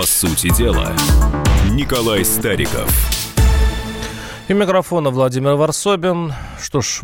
[0.00, 0.96] По сути дела,
[1.72, 2.90] Николай Стариков.
[4.48, 6.32] И микрофона Владимир Варсобин.
[6.58, 7.02] Что ж,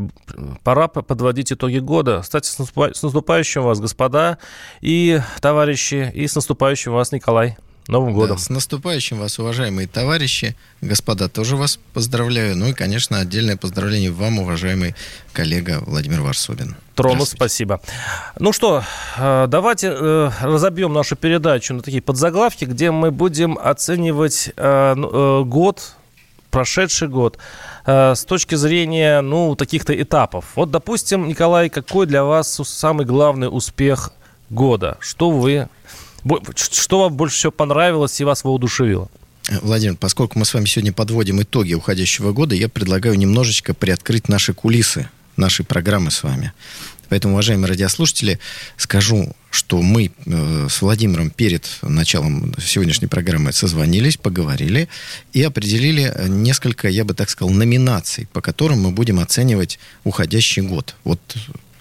[0.64, 2.22] пора подводить итоги года.
[2.22, 4.38] Кстати, с наступающим вас, господа
[4.80, 7.58] и товарищи, и с наступающим вас, Николай.
[7.88, 8.36] Новым годом.
[8.36, 10.56] Да, с наступающим вас, уважаемые товарищи.
[10.80, 12.56] Господа, тоже вас поздравляю.
[12.56, 14.96] Ну и, конечно, отдельное поздравление вам, уважаемый
[15.32, 16.74] коллега Владимир Варсобин.
[16.96, 17.80] Трону спасибо.
[18.38, 18.82] Ну что,
[19.18, 25.44] э, давайте э, разобьем нашу передачу на такие подзаглавки, где мы будем оценивать э, ну,
[25.44, 25.92] год,
[26.50, 27.38] прошедший год,
[27.84, 30.46] с точки зрения, ну, таких-то этапов.
[30.56, 34.10] Вот, допустим, Николай, какой для вас самый главный успех
[34.50, 34.96] года?
[35.00, 35.68] Что вы
[36.56, 39.08] что вам больше всего понравилось и вас воодушевило?
[39.62, 44.52] Владимир, поскольку мы с вами сегодня подводим итоги уходящего года, я предлагаю немножечко приоткрыть наши
[44.52, 46.52] кулисы нашей программы с вами.
[47.08, 48.40] Поэтому, уважаемые радиослушатели,
[48.76, 54.88] скажу, что мы э, с Владимиром перед началом сегодняшней программы созвонились, поговорили
[55.32, 60.96] и определили несколько, я бы так сказал, номинаций, по которым мы будем оценивать уходящий год.
[61.04, 61.20] Вот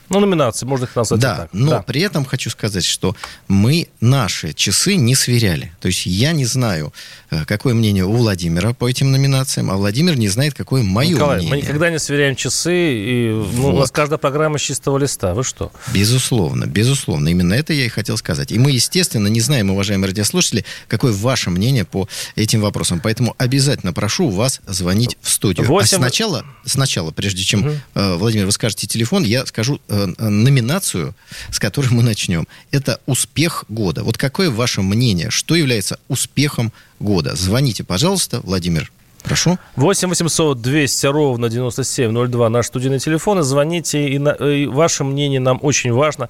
[0.09, 1.49] ну, номинации, можно их назвать да, так.
[1.53, 3.15] Но да, но при этом хочу сказать, что
[3.47, 5.71] мы наши часы не сверяли.
[5.81, 6.93] То есть я не знаю,
[7.31, 11.37] э, какое мнение у Владимира по этим номинациям, а Владимир не знает, какое мое Николай,
[11.37, 11.55] мнение.
[11.55, 13.75] мы никогда не сверяем часы, и ну, вот.
[13.75, 15.33] у нас каждая программа с чистого листа.
[15.33, 15.71] Вы что?
[15.93, 17.29] Безусловно, безусловно.
[17.29, 18.51] Именно это я и хотел сказать.
[18.51, 22.99] И мы, естественно, не знаем, уважаемые радиослушатели, какое ваше мнение по этим вопросам.
[22.99, 25.65] Поэтому обязательно прошу вас звонить в студию.
[25.65, 25.97] 8...
[25.97, 27.75] А сначала, сначала, прежде чем, угу.
[28.17, 31.15] Владимир, вы скажете телефон, я скажу Э, номинацию,
[31.51, 32.47] с которой мы начнем.
[32.71, 34.03] Это успех года.
[34.03, 35.29] Вот какое ваше мнение?
[35.29, 37.35] Что является успехом года?
[37.35, 38.91] Звоните, пожалуйста, Владимир.
[39.23, 39.57] Прошу.
[39.75, 43.39] 8 800 200 ровно 9702 наш студийный телефон.
[43.39, 46.29] И звоните, и, на, и ваше мнение нам очень важно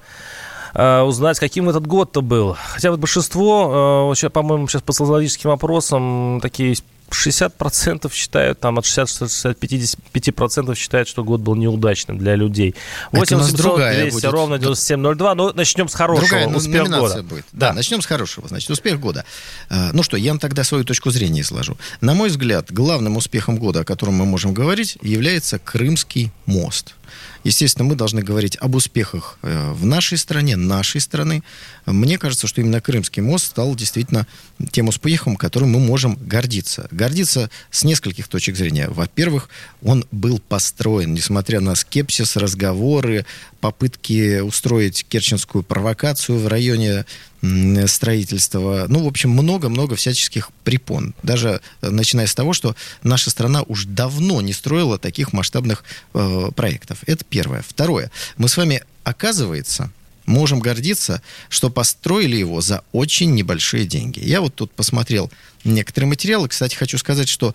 [0.74, 2.56] э, узнать, каким этот год-то был.
[2.72, 6.74] Хотя вот большинство, э, по-моему, сейчас по социологическим опросам такие
[7.10, 12.74] 60% считают, там от 60-55% считают, что год был неудачным для людей.
[13.12, 14.24] 8 800 200 будет.
[14.24, 15.34] ровно 9702.
[15.34, 16.28] Ну, начнем с хорошего.
[16.28, 17.22] Другая успех года.
[17.22, 17.44] Будет.
[17.52, 17.68] Да.
[17.68, 18.48] да, начнем с хорошего.
[18.48, 19.24] Значит, успех года.
[19.70, 21.76] Э, ну что, я вам тогда свою точку зрения изложу.
[22.00, 26.94] На мой взгляд, главным успехом года, о котором мы можем говорить, является Крымский мост.
[27.44, 31.44] Естественно, мы должны говорить об успехах э, в нашей стране, нашей страны.
[31.86, 34.26] Мне кажется, что именно Крымский мост стал действительно
[34.72, 36.88] тем успехом, которым мы можем гордиться.
[36.96, 38.88] Гордиться с нескольких точек зрения.
[38.88, 39.50] Во-первых,
[39.82, 43.26] он был построен, несмотря на скепсис, разговоры,
[43.60, 47.04] попытки устроить керченскую провокацию в районе
[47.86, 48.86] строительства.
[48.88, 51.14] Ну, в общем, много-много всяческих препон.
[51.22, 55.84] Даже э, начиная с того, что наша страна уж давно не строила таких масштабных
[56.14, 57.00] э, проектов.
[57.06, 57.62] Это первое.
[57.68, 58.10] Второе.
[58.38, 59.92] Мы с вами, оказывается,
[60.26, 64.20] можем гордиться, что построили его за очень небольшие деньги.
[64.20, 65.30] Я вот тут посмотрел
[65.72, 66.48] некоторые материалы.
[66.48, 67.54] Кстати, хочу сказать, что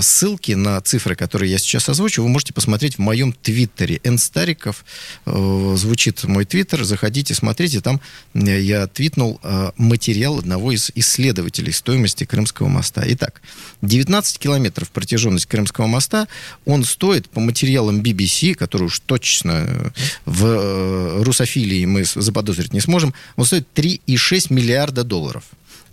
[0.00, 4.00] ссылки на цифры, которые я сейчас озвучу, вы можете посмотреть в моем твиттере.
[4.04, 4.84] Нстариков
[5.26, 6.84] э, звучит мой твиттер.
[6.84, 7.80] Заходите, смотрите.
[7.80, 8.00] Там
[8.34, 13.02] э, я твитнул э, материал одного из исследователей стоимости Крымского моста.
[13.06, 13.40] Итак,
[13.82, 16.28] 19 километров протяженность Крымского моста.
[16.64, 19.90] Он стоит по материалам BBC, который уж точно э,
[20.26, 25.44] в э, русофилии мы заподозрить не сможем, он стоит 3,6 миллиарда долларов.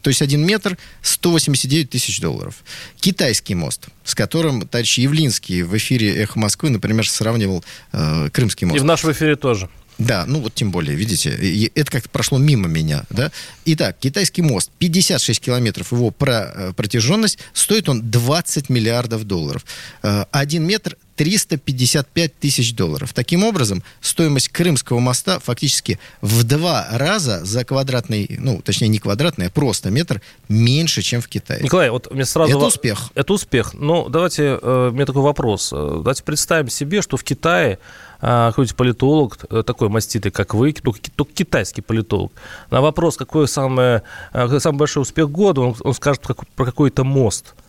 [0.01, 2.63] То есть один метр 189 тысяч долларов.
[2.99, 8.77] Китайский мост, с которым товарищ Явлинский в эфире «Эхо Москвы», например, сравнивал э, Крымский мост.
[8.77, 9.69] И в нашем эфире тоже.
[9.97, 13.31] Да, ну вот тем более, видите, это как-то прошло мимо меня, да.
[13.66, 19.66] Итак, китайский мост, 56 километров его про, э, протяженность, стоит он 20 миллиардов долларов.
[20.03, 23.12] Э, один метр 355 тысяч долларов.
[23.13, 29.47] Таким образом, стоимость Крымского моста фактически в два раза за квадратный, ну, точнее, не квадратный,
[29.47, 31.64] а просто метр меньше, чем в Китае.
[31.64, 32.56] Николай, вот мне сразу...
[32.56, 33.09] Это успех.
[33.16, 33.74] Это успех.
[33.74, 35.74] Ну, давайте, э, у меня такой вопрос.
[35.74, 37.79] Э, давайте представим себе, что в Китае
[38.19, 42.31] какой-нибудь политолог, такой маститый, как вы, только, китайский политолог,
[42.72, 44.02] на вопрос, какой самый,
[44.34, 47.55] самый большой успех года, он, он скажет про какой-то мост–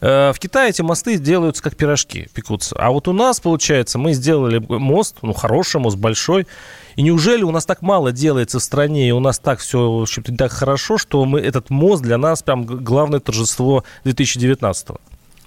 [0.00, 2.74] Э, в Китае эти мосты делаются как пирожки, пекутся.
[2.78, 6.46] А вот у нас, получается, мы сделали мост, ну, хороший мост, большой.
[6.96, 10.02] И неужели у нас так мало делается в стране, и у нас так все, в
[10.02, 15.00] общем-то, так хорошо, что мы, этот мост для нас прям главное торжество 2019 -го?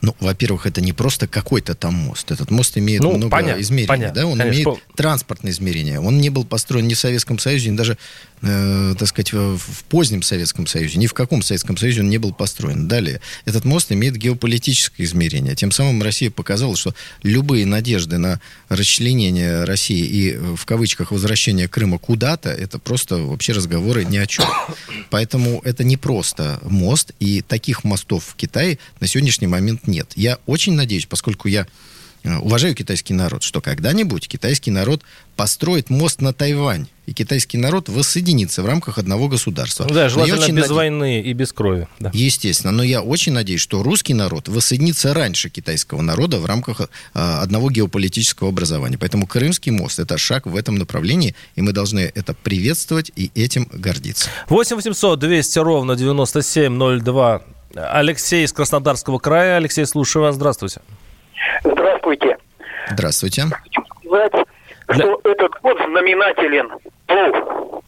[0.04, 2.30] Ну, во-первых, это не просто какой-то там мост.
[2.30, 3.88] Этот мост имеет ну, много понятно, измерений.
[3.88, 4.28] Понятно, да?
[4.28, 6.02] Он конечно, имеет транспортные измерения.
[6.02, 7.98] Он не был построен ни в Советском Союзе, ни даже,
[8.42, 11.00] э, так сказать, в, в позднем Советском Союзе.
[11.00, 12.90] Ни в каком Советском Союзе он не был построен.
[12.90, 15.56] Далее, этот мост имеет геополитическое измерение.
[15.56, 21.70] Тем самым Россия показала, что любые надежды на расчленение России и, э, в кавычках, возвращение
[21.70, 24.44] Крыма куда-то, это просто вообще разговоры ни о чем.
[25.10, 29.93] Поэтому это не просто мост, и таких мостов в Китае на сегодняшний момент нет.
[30.16, 31.68] Я очень надеюсь, поскольку я
[32.24, 35.02] э, уважаю китайский народ, что когда-нибудь китайский народ
[35.36, 39.86] построит мост на Тайвань, и китайский народ воссоединится в рамках одного государства.
[39.88, 40.74] Ну да, желательно без наде...
[40.74, 41.88] войны и без крови.
[42.00, 42.12] Да.
[42.14, 46.86] Естественно, но я очень надеюсь, что русский народ воссоединится раньше китайского народа в рамках э,
[47.14, 48.98] одного геополитического образования.
[48.98, 53.68] Поэтому Крымский мост– это шаг в этом направлении, и мы должны это приветствовать и этим
[53.72, 54.30] гордиться.
[54.48, 57.42] 8 800 200 ровно 9702
[57.76, 59.58] Алексей из Краснодарского края.
[59.58, 60.36] Алексей, слушаю вас.
[60.36, 60.82] Здравствуйте.
[61.64, 62.38] Здравствуйте.
[62.90, 63.44] Здравствуйте.
[63.44, 64.32] Хочу сказать,
[64.92, 65.32] что Для...
[65.32, 66.72] этот год знаменателен.
[67.08, 67.82] Алло.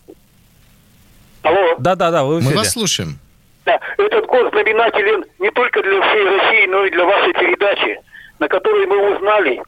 [1.44, 1.76] Алло.
[1.78, 3.20] Да-да-да, вы Мы вас слушаем.
[3.66, 8.00] Да, этот год знаменателен не только для всей России, но и для вашей передачи,
[8.40, 9.62] на которой мы узнали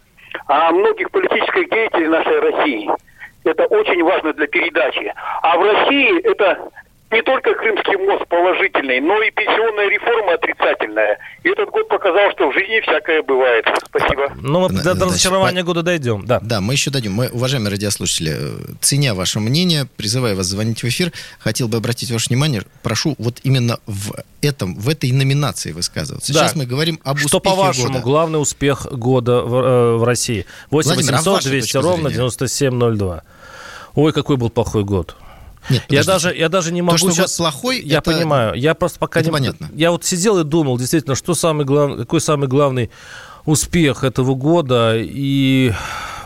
[0.47, 2.89] о многих политических деятелях нашей России.
[3.43, 5.13] Это очень важно для передачи.
[5.41, 6.69] А в России это
[7.11, 11.17] не только Крымский мост положительный, но и пенсионная реформа отрицательная.
[11.43, 13.65] И этот год показал, что в жизни всякое бывает.
[13.85, 14.33] Спасибо.
[14.41, 16.25] Ну вот до, до разочарования года дойдем.
[16.25, 16.39] Да.
[16.41, 17.13] да, мы еще дойдем.
[17.13, 22.11] Мы, уважаемые радиослушатели, э, ценя ваше мнение, призываю вас звонить в эфир, хотел бы обратить
[22.11, 26.33] ваше внимание, прошу вот именно в этом, в этой номинации высказываться.
[26.33, 26.39] Да.
[26.39, 30.45] Сейчас мы говорим об что, успехе Что, по-вашему, главный успех года в, э, в России?
[30.71, 33.23] 8 800 200 ровно 9702.
[33.95, 35.15] Ой, какой был плохой год.
[35.69, 37.37] Нет, я даже, я даже не могу То, что сейчас...
[37.37, 38.11] плохой, я это...
[38.11, 38.53] понимаю.
[38.55, 39.33] Я просто пока это не...
[39.33, 39.69] понятно.
[39.73, 41.97] Я вот сидел и думал, действительно, что самый глав...
[41.97, 42.89] какой самый главный
[43.45, 44.93] успех этого года.
[44.95, 45.73] И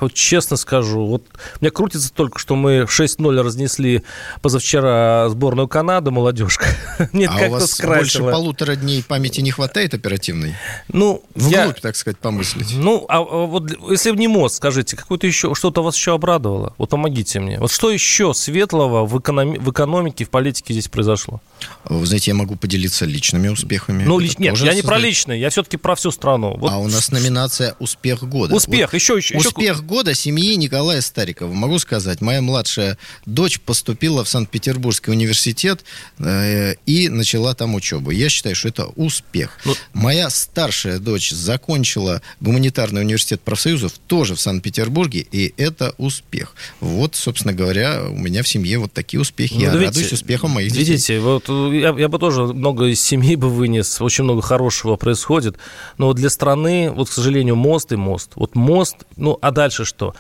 [0.02, 1.24] вот честно скажу, вот
[1.60, 4.04] мне крутится только, что мы 6-0 разнесли
[4.42, 6.66] позавчера сборную Канады, молодежка.
[7.14, 8.24] Нет, а у вас скрасило.
[8.24, 10.56] больше полутора дней памяти не хватает оперативной?
[10.88, 11.74] Ну, Вглубь, я...
[11.74, 12.74] так сказать, помыслить.
[12.76, 16.74] Ну, а, а вот если не мост, скажите, какое-то еще, что-то вас еще обрадовало?
[16.78, 17.60] Вот помогите мне.
[17.60, 19.58] Вот что еще светлого в, экономи...
[19.58, 21.42] в экономике, в политике здесь произошло?
[21.86, 24.04] Вы знаете, я могу поделиться личными успехами.
[24.04, 24.38] Ну, лич...
[24.38, 24.76] нет, я создает...
[24.76, 26.58] не про личные, я все-таки про всю страну.
[26.58, 26.72] Вот.
[26.72, 28.56] А у нас номинация «Успех года».
[28.56, 29.38] Успех, вот еще, еще.
[29.38, 31.54] Успех года семьи Николая Старикова.
[31.54, 35.84] Могу сказать, моя младшая дочь поступила в Санкт-Петербургский университет
[36.18, 38.12] э, и начала там учебу.
[38.12, 39.60] Я считаю, что это успех.
[39.66, 39.76] Ну...
[39.94, 46.56] Моя старшая дочь закончила гуманитарный университет профсоюзов тоже в Санкт-Петербурге, и это успех.
[46.80, 49.56] Вот, собственно говоря, у меня в семье вот такие успехи.
[49.56, 50.86] Ну, я видите, радуюсь успехам моих детей.
[50.86, 55.58] Видите, вот я, я бы тоже много из семьи бы вынес, очень много хорошего происходит,
[55.98, 58.32] но для страны, вот, к сожалению, мост и мост.
[58.36, 60.14] Вот мост, ну, а дальше что?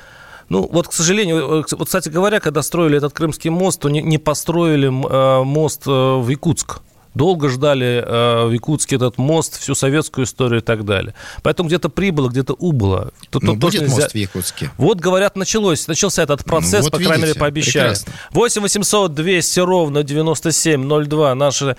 [0.49, 4.17] Ну, вот, к сожалению, вот, кстати говоря, когда строили этот Крымский мост, то не, не
[4.17, 6.81] построили э, мост э, в Якутск
[7.13, 11.13] долго ждали э, в Якутске этот мост, всю советскую историю и так далее.
[11.43, 13.11] Поэтому где-то прибыло, где-то убыло.
[13.29, 13.95] Тут, ну, будет нельзя...
[13.95, 14.71] мост в Якутске?
[14.77, 17.95] Вот, говорят, началось, начался этот процесс, ну, вот по видите, крайней мере, пообещали.
[17.95, 18.10] Прекрасно.
[18.31, 21.75] 8 800 200 ровно 9702 наши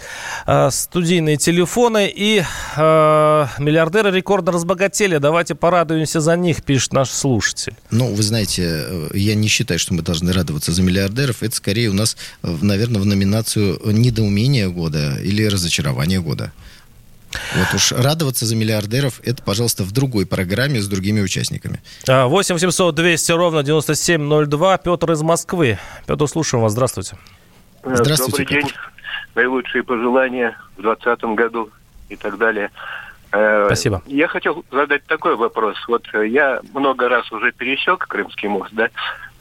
[0.46, 2.12] э, студийные телефоны.
[2.14, 2.42] И
[2.76, 5.18] э, миллиардеры рекордно разбогатели.
[5.18, 7.74] Давайте порадуемся за них, пишет наш слушатель.
[7.90, 11.42] Ну, вы знаете, э, я не считаю, что мы должны радоваться за миллиардеров.
[11.42, 16.52] Это скорее у нас, э, наверное, в номинацию недоумения года или разочарование года.
[17.54, 21.80] Вот уж радоваться за миллиардеров, это, пожалуйста, в другой программе с другими участниками.
[22.06, 24.78] 8 700 200 ровно 9702.
[24.78, 25.78] Петр из Москвы.
[26.06, 26.72] Петр, слушаем вас.
[26.72, 27.16] Здравствуйте.
[27.84, 28.44] Здравствуйте.
[28.44, 28.72] Добрый день.
[29.34, 31.70] Наилучшие пожелания в 2020 году
[32.08, 32.70] и так далее.
[33.32, 34.02] Э, Спасибо.
[34.06, 35.76] Я хотел задать такой вопрос.
[35.88, 38.90] Вот я много раз уже пересек Крымский мост, да,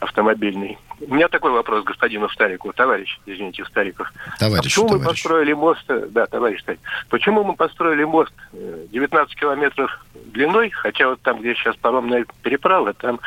[0.02, 0.78] автомобильный.
[1.00, 4.12] У меня такой вопрос господину Старику, товарищ, извините, Стариков.
[4.40, 5.06] Товарищ, а почему товарищ.
[5.06, 6.80] мы построили мост, да, товарищ Старик,
[7.10, 12.94] почему мы построили мост 19 э, километров длиной, хотя вот там, где сейчас паромная переправа,
[12.94, 13.20] там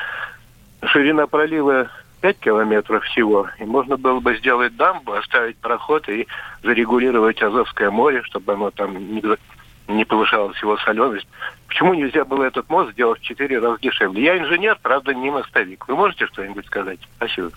[0.85, 1.88] ширина пролива
[2.21, 6.26] 5 километров всего, и можно было бы сделать дамбу, оставить проход и
[6.62, 9.21] зарегулировать Азовское море, чтобы оно там не
[9.88, 11.26] не повышалась его соленость.
[11.68, 14.22] Почему нельзя было этот мост сделать в четыре раза дешевле?
[14.22, 15.86] Я инженер, правда, не мостовик.
[15.88, 17.00] Вы можете что-нибудь сказать?
[17.16, 17.50] Спасибо.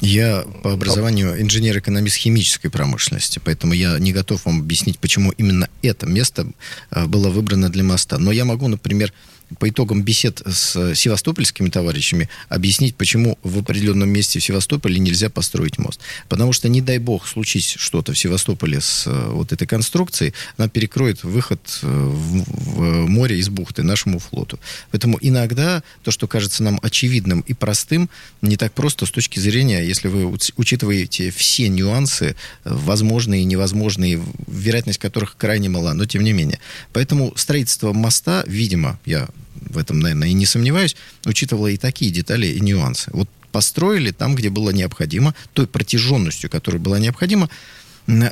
[0.00, 6.06] Я по образованию инженер-экономист химической промышленности, поэтому я не готов вам объяснить, почему именно это
[6.06, 6.46] место
[6.90, 8.18] э, было выбрано для моста.
[8.18, 9.12] Но я могу, например,
[9.58, 15.78] по итогам бесед с севастопольскими товарищами объяснить, почему в определенном месте в Севастополе нельзя построить
[15.78, 16.00] мост.
[16.28, 20.68] Потому что, не дай бог, случись что-то в Севастополе с э, вот этой конструкцией, она
[20.68, 24.58] перекроет выход э, в, в море из бухты нашему флоту.
[24.90, 28.08] Поэтому иногда то, что кажется нам очевидным и простым,
[28.42, 30.26] не так просто с точки зрения, если вы
[30.56, 36.60] учитываете все нюансы, возможные и невозможные, вероятность которых крайне мала, но тем не менее.
[36.92, 42.46] Поэтому строительство моста, видимо, я в этом, наверное, и не сомневаюсь, учитывало и такие детали
[42.46, 43.10] и нюансы.
[43.12, 47.50] Вот построили там, где было необходимо, той протяженностью, которая была необходима,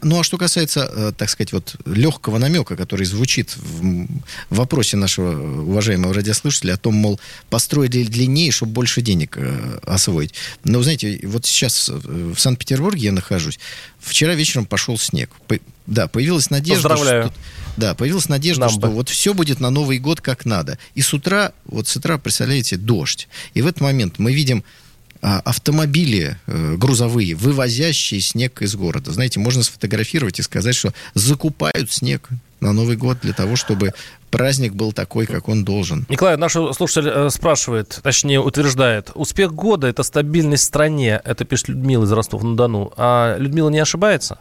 [0.03, 4.07] ну, а что касается, э, так сказать, вот легкого намека, который звучит в
[4.51, 7.21] вопросе нашего уважаемого радиослушателя о том, мол,
[7.51, 10.35] построили длиннее, чтобы больше денег э, освоить.
[10.65, 13.59] Но, знаете, вот сейчас в Санкт-Петербурге я нахожусь.
[14.01, 15.31] Вчера вечером пошел снег.
[15.87, 17.25] Да, появилась надежда, Поздравляю.
[17.27, 17.35] что...
[17.79, 18.89] Да, появилась надежда, Нам что бы.
[18.91, 20.79] вот все будет на Новый год как надо.
[20.95, 23.29] И с утра, вот с утра, представляете, дождь.
[23.55, 24.65] И в этот момент мы видим
[25.21, 29.13] автомобили э, грузовые, вывозящие снег из города.
[29.13, 32.29] Знаете, можно сфотографировать и сказать, что закупают снег
[32.61, 33.93] на Новый год для того, чтобы
[34.31, 36.07] праздник был такой, как он должен.
[36.09, 41.21] Николай, наш слушатель э, спрашивает, точнее утверждает, успех года– это стабильность в стране.
[41.25, 42.93] Это пишет Людмила из Ростова-на-Дону.
[42.97, 44.39] А Людмила не ошибается?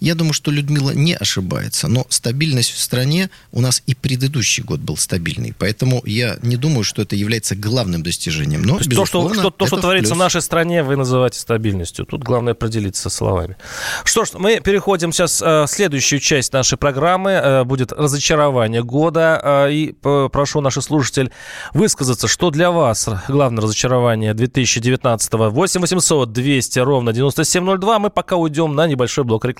[0.00, 4.80] Я думаю, что Людмила не ошибается, но стабильность в стране у нас и предыдущий год
[4.80, 8.62] был стабильный, поэтому я не думаю, что это является главным достижением.
[8.62, 10.24] Но, то, что, что, то, что творится в плюс.
[10.24, 12.04] нашей стране, вы называете стабильностью.
[12.04, 13.56] Тут главное определиться со словами.
[14.04, 17.30] Что ж, мы переходим сейчас э, в следующую часть нашей программы.
[17.30, 19.40] Э, будет разочарование года.
[19.42, 21.30] Э, и прошу наших слушателей
[21.74, 25.50] высказаться, что для вас главное разочарование 2019-го.
[25.50, 27.98] 8 800 200 ровно 9702.
[27.98, 29.59] Мы пока уйдем на небольшой блок рекламы.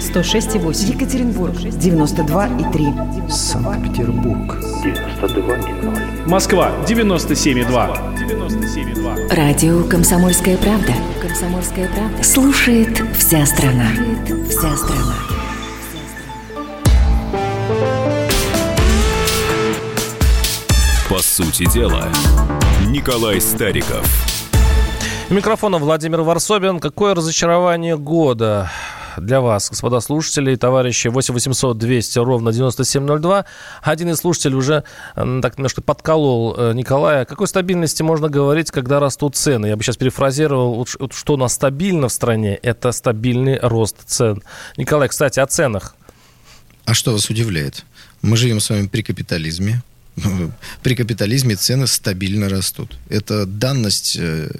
[0.00, 0.94] 106,8.
[0.94, 3.30] Екатеринбург 92,3.
[3.30, 4.56] Санкт-Петербург.
[4.84, 6.28] 92,0.
[6.28, 7.68] Москва 97,2.
[8.16, 9.34] 97,2.
[9.34, 10.92] Радио «Комсомольская правда».
[11.20, 12.22] «Комсомольская правда».
[12.22, 13.90] Слушает вся страна.
[14.48, 15.14] Вся страна.
[21.08, 22.08] По сути дела,
[22.86, 24.06] Николай Стариков.
[25.30, 26.80] Микрофона Владимир Варсобин.
[26.80, 28.70] Какое разочарование года
[29.20, 31.08] для вас, господа слушатели и товарищи.
[31.08, 33.44] 8 800 200 ровно 9702.
[33.82, 34.84] Один из слушателей уже
[35.14, 37.22] так немножко подколол э, Николая.
[37.22, 39.66] О какой стабильности можно говорить, когда растут цены?
[39.66, 44.42] Я бы сейчас перефразировал, что у нас стабильно в стране, это стабильный рост цен.
[44.76, 45.94] Николай, кстати, о ценах.
[46.84, 47.84] А что вас удивляет?
[48.22, 49.82] Мы живем с вами при капитализме.
[50.82, 52.98] При капитализме цены стабильно растут.
[53.08, 54.50] Это данность, э,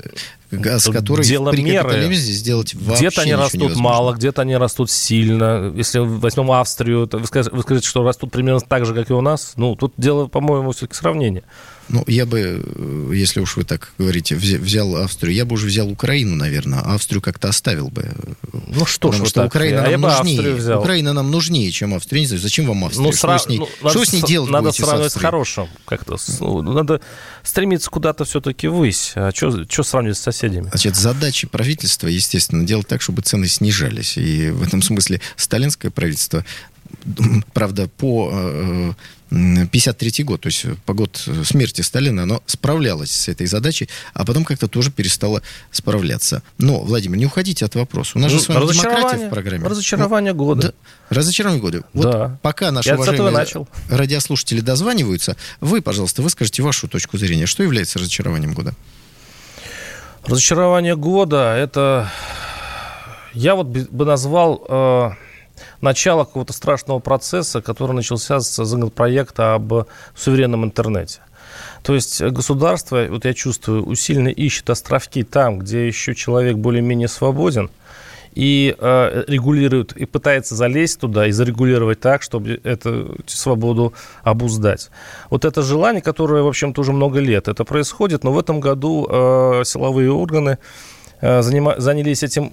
[0.50, 3.82] с Тут которой дело при капитализме сделать вообще Где-то они растут невозможно.
[3.82, 5.72] мало, где-то они растут сильно.
[5.76, 9.12] Если возьмем Австрию, то вы скажете, вы скажете, что растут примерно так же, как и
[9.12, 9.52] у нас.
[9.56, 11.42] Ну, тут дело, по-моему, все-таки сравнение.
[11.90, 15.66] Ну, я бы, э, если уж вы так говорите, взя- взял Австрию, я бы уже
[15.66, 18.12] взял Украину, наверное, а Австрию как-то оставил бы.
[18.52, 20.54] Ну что ж, Потому вы что так, Украина а нам нужнее.
[20.54, 20.80] Взял.
[20.80, 22.20] Украина нам нужнее, чем Австрия.
[22.20, 23.04] Не знаю, зачем вам Австрия?
[23.04, 24.76] Ну, что, сра- вы с ней, ну, что вы с ней с- делать Надо с
[24.76, 25.30] сравнивать с Австрией?
[25.30, 25.68] хорошим.
[25.86, 26.18] Как-то.
[26.18, 27.00] с- ну, надо
[27.42, 29.12] стремиться куда-то все-таки ввысь.
[29.14, 30.37] А что сравнивать с соседями?
[30.70, 34.16] Значит, задача правительства, естественно, делать так, чтобы цены снижались.
[34.16, 36.44] И в этом смысле сталинское правительство,
[37.52, 38.92] правда, по э,
[39.30, 44.24] м, 53 год, то есть по год смерти Сталина, оно справлялось с этой задачей, а
[44.24, 46.42] потом как-то тоже перестало справляться.
[46.56, 48.12] Но, Владимир, не уходите от вопроса.
[48.14, 49.68] У нас же Ну, с вами демократия в программе.
[49.68, 50.68] разочарование Ну, года.
[50.68, 51.82] да, разочарование года.
[51.92, 52.38] Вот Да.
[52.42, 53.68] пока наши Я уважаемые начал.
[53.90, 57.46] радиослушатели дозваниваются, вы, пожалуйста, выскажите вашу точку зрения.
[57.46, 58.74] Что является разочарованием года?
[60.28, 62.10] Разочарование года– это...
[63.32, 65.10] Я вот бы назвал э,
[65.80, 71.20] начало какого-то страшного процесса, который начался с законопроекта об суверенном интернете.
[71.82, 77.70] То есть государство, вот я чувствую, усиленно ищет островки там, где еще человек более-менее свободен,
[78.34, 83.92] и э, регулирует, и пытается залезть туда и зарегулировать так, чтобы эту свободу
[84.22, 84.90] обуздать.
[85.30, 89.06] Вот это желание, которое, в общем-то, уже много лет это происходит, но в этом году
[89.10, 90.58] э, силовые органы
[91.20, 92.52] занялись этим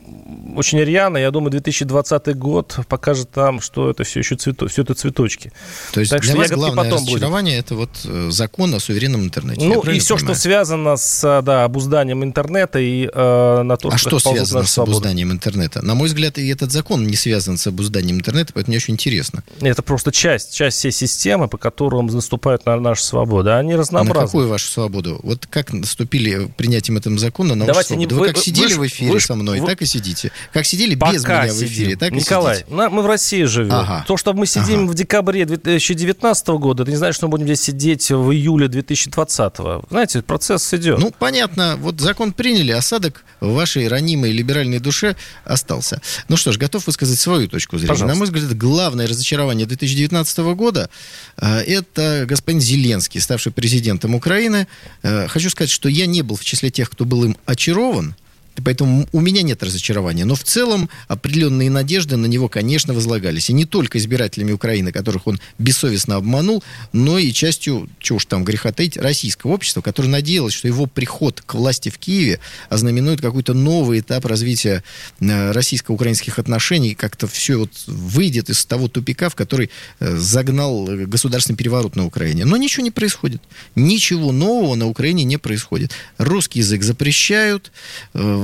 [0.55, 1.17] очень рьяно.
[1.17, 5.51] Я думаю, 2020 год покажет там, что это все еще цвето- все это цветочки.
[5.93, 7.15] То есть Так для что вас главное потом будет.
[7.15, 9.65] разочарование это вот э, закон о суверенном интернете.
[9.65, 10.35] Ну, и все, понимаю?
[10.35, 14.63] что связано с а, да, обузданием интернета и э, на то, А что ползут связано
[14.65, 15.81] с обузданием интернета?
[15.85, 19.43] На мой взгляд, и этот закон не связан с обузданием интернета, поэтому мне очень интересно.
[19.61, 23.49] Это просто часть, часть всей системы, по которым наступают на наши свободы.
[23.51, 24.25] Они А на разнообразны.
[24.25, 25.19] какую вашу свободу?
[25.23, 28.15] Вот как наступили принятием этого закона на Давайте вашу не- свободу?
[28.21, 30.31] Вы, вы- как сидели вы в эфире вы со мной, вы- так и сидите.
[30.53, 31.67] Как сидели без меня в сидим.
[31.67, 32.73] эфире, так и Николай, сидите.
[32.73, 33.73] на- мы в России живем.
[33.73, 34.05] Ага.
[34.07, 34.91] То, что мы сидим Ага.
[34.91, 39.83] в декабре 2019 года, это не значит, что мы будем здесь сидеть в июле 2020.
[39.89, 40.99] Знаете, процесс идет.
[40.99, 46.01] Ну, понятно, вот закон приняли, осадок в вашей ранимой либеральной душе остался.
[46.29, 47.89] Ну что ж, готов высказать свою точку зрения.
[47.89, 48.13] Пожалуйста.
[48.13, 50.89] На мой взгляд, главное разочарование 2019 года
[51.37, 54.67] э, это господин Зеленский, ставший президентом Украины.
[55.03, 58.15] Э, хочу сказать, что я не был в числе тех, кто был им очарован.
[58.63, 60.25] Поэтому у меня нет разочарования.
[60.25, 63.49] Но в целом определенные надежды на него, конечно, возлагались.
[63.49, 68.43] И не только избирателями Украины, которых он бессовестно обманул, но и частью, чего уж там
[68.43, 73.53] греха таить, российского общества, которое надеялось, что его приход к власти в Киеве ознаменует какой-то
[73.53, 74.83] новый этап развития
[75.19, 79.69] э, российско-украинских отношений, как-то все вот выйдет из того тупика, в который
[79.99, 82.45] э, загнал э, государственный переворот на Украине.
[82.45, 83.41] Но ничего не происходит.
[83.75, 85.91] Ничего нового на Украине не происходит.
[86.17, 87.71] Русский язык запрещают,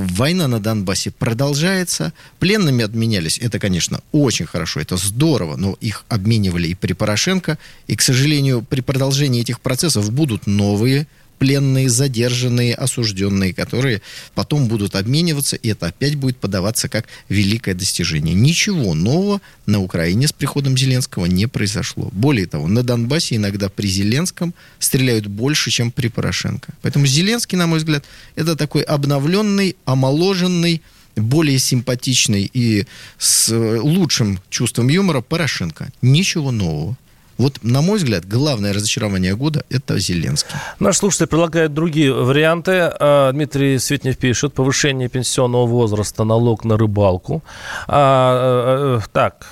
[0.07, 3.37] война на Донбассе продолжается, пленными обменялись.
[3.39, 7.57] Это, конечно, очень хорошо, это здорово, но их обменивали и при Порошенко.
[7.87, 11.07] И, к сожалению, при продолжении этих процессов будут новые
[11.41, 14.03] пленные, задержанные, осужденные, которые
[14.35, 18.35] потом будут обмениваться, и это опять будет подаваться как великое достижение.
[18.35, 22.09] Ничего нового на Украине с приходом Зеленского не произошло.
[22.11, 26.75] Более того, на Донбассе иногда при Зеленском стреляют больше, чем при Порошенко.
[26.83, 28.05] Поэтому Зеленский, на мой взгляд,
[28.35, 30.83] это такой обновленный, омоложенный,
[31.15, 32.85] более симпатичный и
[33.17, 35.91] с э, лучшим чувством юмора Порошенко.
[36.03, 36.97] Ничего нового.
[37.37, 40.51] Вот, на мой взгляд, главное разочарование года– это Зеленский.
[40.79, 42.91] Наш слушатель предлагает другие варианты.
[42.99, 44.53] А, Дмитрий Светнев пишет.
[44.53, 47.43] Повышение пенсионного возраста, налог на рыбалку.
[47.87, 49.45] А, э, э, так,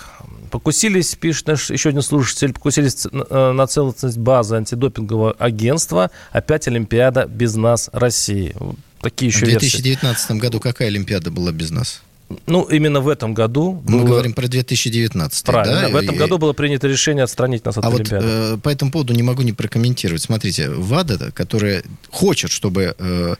[0.51, 6.09] Покусились, пишет наш еще один слушатель, покусились э, на целостность базы антидопингового агентства.
[6.31, 8.55] Опять Олимпиада без нас России.
[8.59, 9.77] Вот Такие еще В версии.
[9.77, 12.01] 2019 году какая Олимпиада была без нас?
[12.45, 13.81] Ну, именно в этом году...
[13.87, 15.45] Мы было- говорим про 2019.
[15.45, 15.81] Правильно.
[15.81, 15.89] да?
[15.89, 18.25] В этом И- году было принято решение отстранить нас от А вот Олимпиады.
[18.27, 20.21] э, по этому поводу не могу не прокомментировать.
[20.21, 23.35] Смотрите, ВАДА, которая хочет, чтобы э,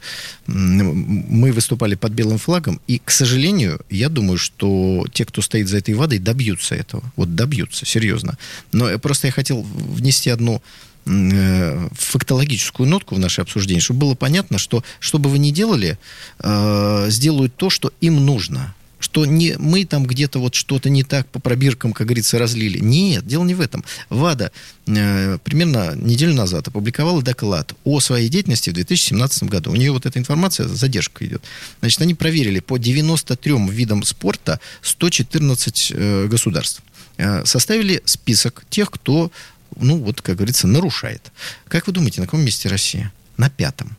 [0.46, 5.78] мы выступали под белым флагом, и, к сожалению, я думаю, что те, кто стоит за
[5.78, 7.02] этой ВАДой, добьются этого.
[7.16, 8.38] Вот добьются, серьезно.
[8.72, 10.62] Но просто я хотел внести одну
[11.06, 15.98] э, фактологическую нотку в наше обсуждение, чтобы было понятно, что что бы вы ни делали,
[16.40, 21.26] э, сделают то, что им нужно что не мы там где-то вот что-то не так
[21.26, 22.78] по пробиркам, как говорится, разлили.
[22.78, 23.84] Нет, дело не в этом.
[24.10, 24.52] ВАДА
[24.86, 29.72] э, примерно неделю назад опубликовала доклад о своей деятельности в 2017 году.
[29.72, 31.42] У нее вот эта информация, задержка идет.
[31.80, 36.82] Значит, они проверили по 93 видам спорта 114 э, государств.
[37.16, 39.32] Э, составили список тех, кто,
[39.76, 41.32] ну вот, как говорится, нарушает.
[41.68, 43.12] Как вы думаете, на каком месте Россия?
[43.38, 43.96] На пятом.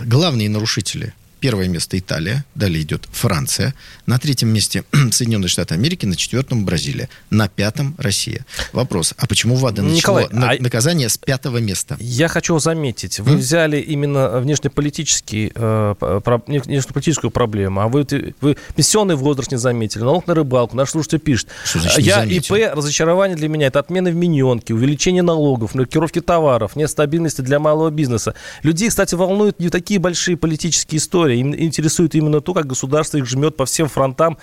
[0.00, 3.74] Главные нарушители Первое место Италия, далее идет Франция,
[4.06, 8.46] на третьем месте Соединенные Штаты Америки, на четвертом Бразилия, на пятом Россия.
[8.72, 11.96] Вопрос, а почему ВАДА начало Николай, на- а- наказание с пятого места?
[11.98, 13.38] Я хочу заметить, вы М?
[13.38, 18.06] взяли именно внешнеполитический, э, про- внешнеполитическую проблему, а вы,
[18.40, 21.48] вы пенсионный возраст не заметили, налог на рыбалку, наш слушатель пишет.
[21.64, 22.54] Что значит не я заметил?
[22.54, 27.90] ИП, разочарование для меня, это отмена вмененки, увеличение налогов, маркировки товаров, нет стабильности для малого
[27.90, 28.36] бизнеса.
[28.62, 33.26] Людей, кстати, волнуют не такие большие политические истории, им интересует именно то, как государство их
[33.26, 34.38] жмет по всем фронтам,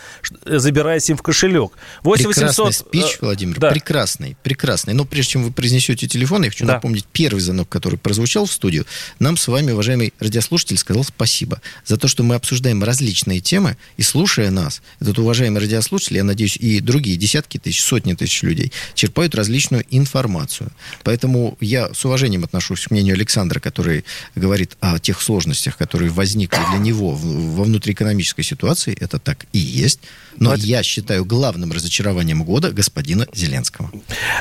[0.46, 1.74] э, забираясь им в кошелек.
[2.04, 3.72] 8 Прекрасный 800, спич, э, Владимир, да.
[3.72, 4.94] прекрасный, прекрасный.
[4.94, 6.74] Но прежде чем вы произнесете телефон, я хочу Да.
[6.76, 8.86] напомнить первый звонок, который прозвучал в студию.
[9.20, 14.02] Нам с вами, уважаемый радиослушатель, сказал спасибо за то, что мы обсуждаем различные темы, и
[14.02, 19.36] слушая нас, этот уважаемый радиослушатель, я надеюсь, и другие десятки тысяч, сотни тысяч людей, черпают
[19.36, 20.72] различную информацию.
[21.04, 26.60] Поэтому я с уважением отношусь к мнению Александра, который говорит о тех сложностях, которые возникли
[26.72, 28.98] для него в- во внутриэкономической ситуации.
[29.00, 30.00] Это так и есть.
[30.38, 33.92] Но я считаю главным разочарованием года господина Зеленского.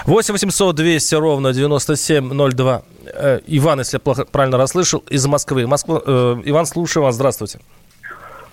[0.07, 2.83] 8 800 200 ровно 9702.
[3.07, 5.67] Э, Иван, если я плохо, правильно расслышал, из Москвы.
[5.67, 7.15] Москва, э, Иван, слушаю вас.
[7.15, 7.59] Здравствуйте.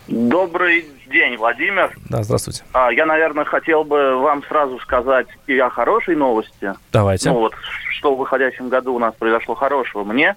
[0.08, 1.96] Добрый день, Владимир.
[2.10, 2.64] Да, здравствуйте.
[2.74, 6.74] А, Я, наверное, хотел бы вам сразу сказать и о хорошей новости.
[6.92, 7.30] Давайте.
[7.32, 7.54] Ну вот,
[7.98, 10.04] что в выходящем году у нас произошло хорошего.
[10.04, 10.36] Мне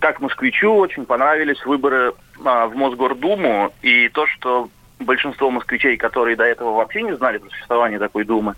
[0.00, 2.12] как москвичу очень понравились выборы
[2.44, 7.48] а, в Мосгордуму и то, что большинство москвичей, которые до этого вообще не знали про
[7.50, 8.54] существование такой думы,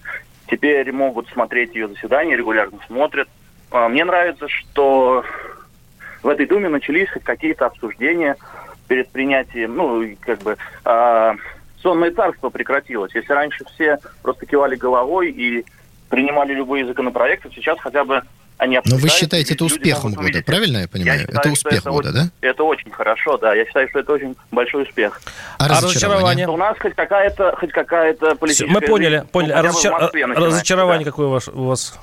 [0.49, 3.29] теперь могут смотреть ее заседания, регулярно смотрят.
[3.71, 5.25] А, мне нравится, что
[6.23, 8.37] в этой думе начались какие-то обсуждения
[8.89, 11.37] перед принятием, ну, как бы а,
[11.83, 13.15] сонное царство прекратилось.
[13.15, 15.65] Если раньше все просто кивали головой и
[16.09, 18.23] принимали любые законопроекты, сейчас хотя бы
[18.59, 20.45] они Но вы считаете это успехом года, увидеть.
[20.45, 21.21] правильно я понимаю?
[21.21, 22.29] считаю, это успех года, очень- да?
[22.49, 23.55] Это очень хорошо, да.
[23.55, 25.21] Я считаю, что это очень большой успех.
[25.59, 26.49] А А разочарование?
[26.49, 28.71] у нас хоть какая-то, хоть какая-то политическая...
[28.71, 29.53] мы поняли, жизнь, поняли.
[29.53, 31.11] ну, А разочар- разочарование да.
[31.11, 31.99] какое у вас, у вас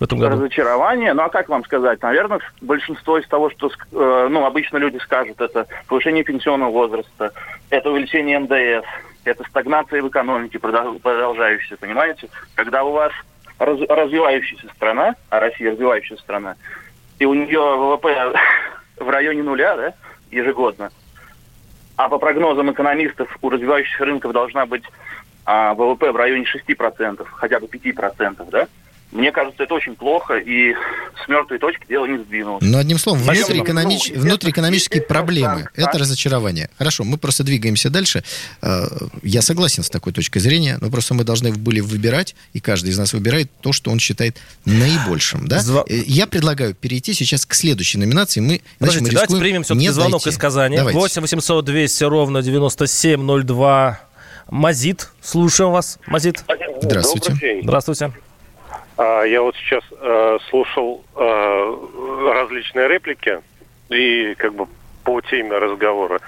[0.00, 0.36] в этом году?
[0.36, 2.02] Разочарование, ну а как вам сказать?
[2.02, 7.32] Наверное, большинство из того, что э, ну, обычно люди скажут, это повышение пенсионного возраста,
[7.70, 8.84] это увеличение МДС,
[9.24, 12.28] это стагнация в экономике продол- продолжающаяся, понимаете?
[12.56, 13.12] Когда у вас
[13.64, 16.56] раз- развивающаяся страна, а Россия развивающаяся страна,
[17.18, 18.32] и у нее ВВП
[18.98, 19.94] в районе нуля, да,
[20.30, 20.90] ежегодно,
[21.96, 24.84] а по прогнозам экономистов у развивающихся рынков должна быть
[25.44, 28.68] а, ВВП в районе 6%, хотя бы 5%, да?
[29.12, 30.72] Мне кажется, это очень плохо, и
[31.24, 32.62] с мертвой точки дело не сдвинулось.
[32.64, 36.70] Ну, одним словом, внутриэкономич- Ну, внутриэкономические проблемы это разочарование.
[36.78, 38.24] Хорошо, мы просто двигаемся дальше.
[38.62, 38.86] Э,
[39.22, 42.98] Я согласен с такой точкой зрения, но просто мы должны были выбирать, и каждый из
[42.98, 45.46] нас выбирает то, что он считает наибольшим.
[45.46, 45.58] Да?
[45.58, 48.40] Зва- Э, Я предлагаю перейти сейчас к следующей номинации.
[48.40, 50.30] Мы, иначе мы Подождите, давайте примем все-таки звонок дойти.
[50.30, 50.76] из Казани.
[50.76, 50.98] Давайте.
[50.98, 54.00] 8 800 200 ровно 9702.
[54.48, 55.98] Мазит, слушаем вас.
[56.06, 56.44] Мазит,
[56.80, 57.60] Здравствуйте.
[57.62, 58.12] Здравствуйте.
[58.96, 61.76] А, Я вот сейчас э, слушал э,
[62.34, 63.40] различные реплики
[63.88, 64.66] и как бы
[65.04, 66.20] по теме разговора.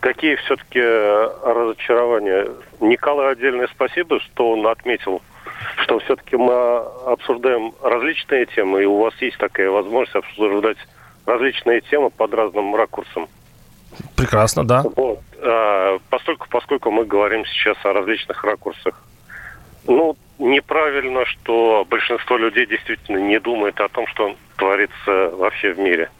[0.00, 2.48] Какие все-таки разочарования?
[2.80, 5.22] Николаю отдельное спасибо, что он отметил,
[5.76, 6.52] что все-таки мы
[7.06, 10.78] обсуждаем различные темы, и у вас есть такая возможность обсуждать
[11.24, 13.28] различные темы под разным ракурсом.
[14.16, 14.82] Прекрасно, да.
[14.96, 15.20] Вот.
[15.40, 19.00] А, Поскольку, поскольку мы говорим сейчас о различных ракурсах.
[19.86, 26.10] Ну, неправильно, что большинство людей действительно не думает о том, что творится вообще в мире.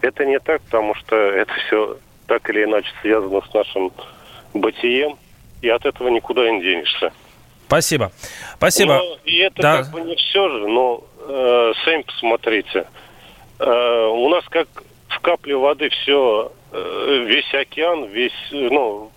[0.00, 3.92] Это не так, потому что это все так или иначе связано с нашим
[4.54, 5.16] бытием,
[5.62, 7.12] и от этого никуда не денешься.
[7.66, 8.12] Спасибо.
[8.56, 8.96] Спасибо.
[8.98, 9.76] Ну, и это Да.
[9.78, 12.86] как бы не все же, но э, сами посмотрите.
[13.58, 14.68] Э, у нас как
[15.08, 19.10] в капле воды все, весь океан, весь, э, ну...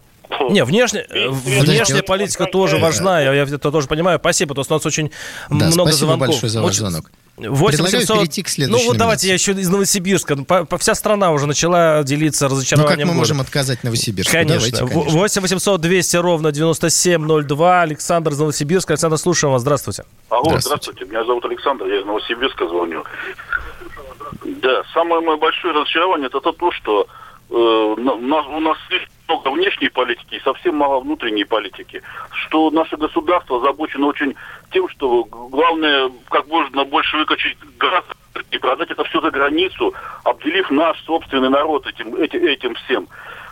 [0.50, 4.20] Не, внешне, э, внешняя вот- политика тоже важна, я, я это тоже понимаю.
[4.20, 5.12] Спасибо, то у нас очень
[5.50, 6.28] Да, много спасибо звонков.
[6.28, 7.12] большое за ваш Очень- звонок.
[7.38, 10.36] 8 Предлагаю 700 перейти к следующей Ну вот давайте я еще из Новосибирска.
[10.36, 13.17] Ну, по- по- Вся страна уже начала делиться Ну, как разочарованием мы года.
[13.20, 14.32] можем отказать Новосибирску?
[14.32, 14.70] Конечно.
[14.72, 17.82] Давайте, В- 8 800 200 ровно 9702.
[17.82, 18.94] Александр из Новосибирска.
[18.94, 19.62] Александр, слушаем вас.
[19.63, 20.04] Здравствуйте.
[20.30, 20.67] Алло, Здравствуйте.
[20.67, 21.06] здравствуйте.
[21.12, 23.04] Меня зовут Александр, я из Новосибирска звоню.
[24.62, 27.06] Да, самое мое большое разочарование это то, что э,
[27.52, 32.02] у нас, у нас слишком много внешней политики и совсем мало внутренней политики.
[32.32, 34.36] Что наше государство озабочено очень
[34.72, 38.04] тем, что главное как можно больше выкачать газ
[38.52, 43.08] и продать это все за границу, обделив наш собственный народ этим, эти- этим всем.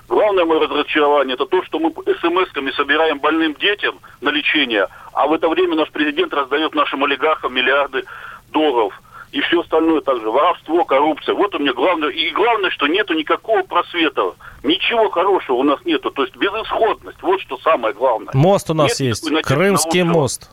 [0.08, 5.34] Главное мое разочарование это то, что мы смс-ками собираем больным детям на лечение, а в
[5.34, 8.04] это время наш президент раздает нашим олигархам миллиарды
[8.52, 9.00] долларов.
[9.32, 10.30] И все остальное также.
[10.30, 11.36] Воровство, коррупция.
[11.36, 12.10] Вот у меня главное.
[12.10, 14.34] И главное, что нету никакого просвета.
[14.64, 16.10] Ничего хорошего у нас нету.
[16.10, 17.22] То есть безысходность.
[17.22, 18.32] Вот что самое главное.
[18.34, 19.30] Мост у нас Нет есть.
[19.44, 20.50] Крымский мост.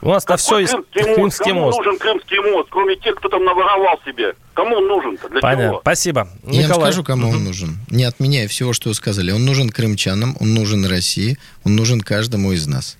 [0.00, 1.14] У нас на все есть Крымский мост?
[1.16, 1.78] Крымский Кому мост.
[1.78, 2.68] нужен Крымский мост?
[2.70, 4.34] Кроме тех, кто там наворовал себе.
[4.54, 5.28] Кому он нужен-то?
[5.28, 5.68] Для Понятно.
[5.70, 5.80] чего?
[5.80, 6.28] Спасибо.
[6.44, 7.78] Я вам скажу, кому он нужен.
[7.90, 9.32] Не отменяя всего, что вы сказали.
[9.32, 12.96] Он нужен крымчанам, он нужен России, он нужен каждому из нас.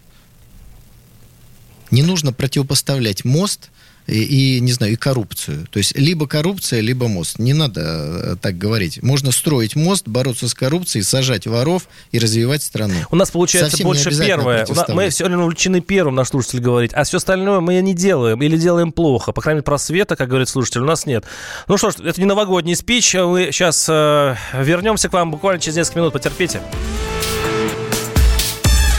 [1.93, 3.71] Не нужно противопоставлять мост
[4.09, 5.67] и, и, не знаю, и коррупцию.
[5.71, 7.39] То есть либо коррупция, либо мост.
[7.39, 9.03] Не надо э, так говорить.
[9.03, 12.95] Можно строить мост, бороться с коррупцией, сажать воров и развивать страну.
[13.11, 14.67] У нас получается Совсем больше первое.
[14.89, 18.57] Мы все время увлечены первым, наш слушатель говорит, а все остальное мы не делаем или
[18.57, 19.33] делаем плохо.
[19.33, 21.25] По крайней мере, просвета, как говорит слушатель, у нас нет.
[21.67, 23.13] Ну что ж, это не новогодний спич.
[23.15, 26.13] Мы сейчас э, вернемся к вам буквально через несколько минут.
[26.15, 26.63] Потерпите.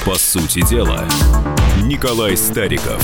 [0.06, 1.04] По сути дела,
[1.84, 3.04] Николай Стариков.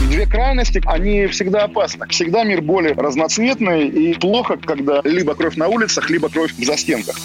[0.00, 2.06] Две крайности, они всегда опасны.
[2.08, 7.16] Всегда мир более разноцветный и плохо, когда либо кровь на улицах, либо кровь в застенках.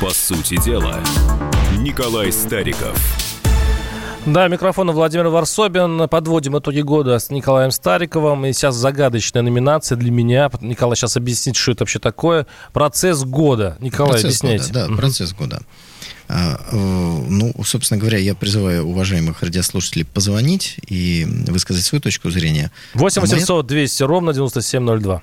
[0.00, 1.00] По сути дела,
[1.78, 2.98] Николай Стариков.
[4.26, 6.08] Да, микрофон Владимир Варсобин.
[6.08, 8.46] Подводим итоги года с Николаем Стариковым.
[8.46, 10.48] И сейчас загадочная номинация для меня.
[10.60, 12.46] Николай сейчас объяснит, что это вообще такое.
[12.72, 13.76] Процесс года.
[13.80, 14.72] Николай, процесс объясняйте.
[14.72, 15.62] года, да, процесс года.
[16.28, 16.76] А, э,
[17.28, 22.70] ну, собственно говоря, я призываю уважаемых радиослушателей позвонить и высказать свою точку зрения.
[22.94, 25.20] 8 А моя- 800 200 ровно 9702.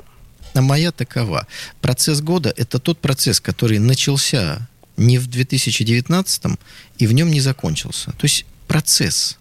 [0.54, 1.48] А моя такова.
[1.82, 6.58] Процесс года– это тот процесс, который начался не в 2019
[6.98, 8.12] и в нем не закончился.
[8.12, 9.39] То есть процесс.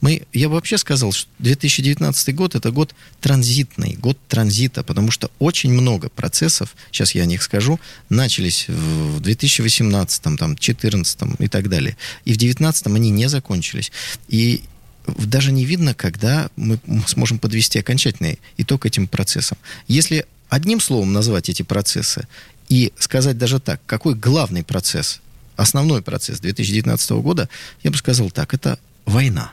[0.00, 5.30] Мы, я бы вообще сказал, что 2019 год– это год транзитный, год транзита, потому что
[5.38, 11.68] очень много процессов, сейчас я о них скажу, начались в 2018, там, 2014 и так
[11.68, 11.96] далее.
[12.24, 13.90] И в 2019 они не закончились.
[14.28, 14.62] И
[15.06, 19.58] даже не видно, когда мы сможем подвести окончательный итог этим процессам.
[19.86, 22.26] Если одним словом назвать эти процессы
[22.68, 25.20] и сказать даже так, какой главный процесс,
[25.56, 27.48] основной процесс 2019 года,
[27.82, 29.52] я бы сказал так, это война.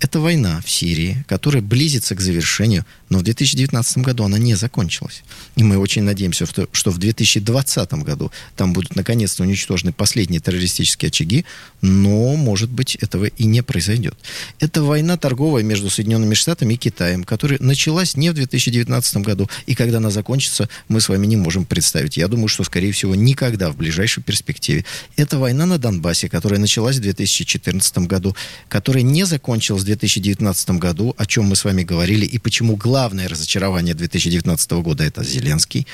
[0.00, 5.22] Это война в Сирии, которая близится к завершению, но в 2019 году она не закончилась.
[5.56, 11.44] И мы очень надеемся, что в 2020 году там будут наконец-то уничтожены последние террористические очаги,
[11.80, 14.14] но, может быть, этого и не произойдет.
[14.58, 19.74] Это война торговая между Соединенными Штатами и Китаем, которая началась не в 2019 году, и
[19.74, 22.16] когда она закончится, мы с вами не можем представить.
[22.16, 24.84] Я думаю, что, скорее всего, никогда в ближайшей перспективе.
[25.16, 28.34] Это война на Донбассе, которая началась в 2014 году,
[28.68, 33.28] которая не закончилась в 2019 году, о чем мы с вами говорили, и почему главное
[33.28, 35.86] разочарование 2019 года это Зеленский.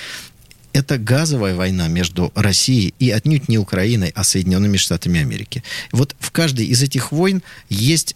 [0.73, 5.65] Это газовая война между Россией и отнюдь не Украиной, а Соединенными Штатами Америки.
[5.91, 8.15] Вот в каждой из этих войн есть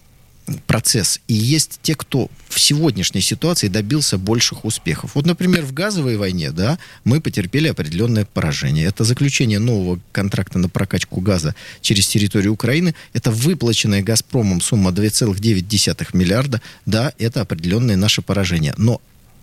[0.67, 1.21] процесс.
[1.29, 5.13] И есть те, кто в сегодняшней ситуации добился больших успехов.
[5.15, 8.87] Вот, например, в газовой войне, да, мы потерпели определенное поражение.
[8.87, 12.95] Это заключение нового контракта на прокачку газа через территорию Украины.
[13.13, 16.61] Это выплаченная «Газпромом» сумма 2,9 миллиарда.
[16.87, 18.75] Да, это определенное наше поражение.
[18.77, 19.01] Но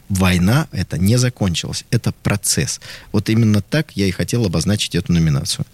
[0.09, 1.85] война это не закончилась.
[1.89, 2.79] Это процесс.
[3.11, 5.65] Вот именно так я и хотел обозначить эту номинацию.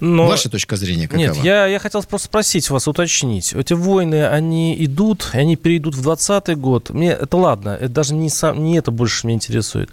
[0.00, 0.26] Но...
[0.26, 1.18] Ваша точка зрения какова?
[1.18, 3.52] Нет, я, я хотел просто спросить вас, уточнить.
[3.52, 6.90] Эти войны, они идут, они перейдут в 2020 год.
[6.90, 9.90] Мне это ладно, это даже не, сам, не это больше меня интересует.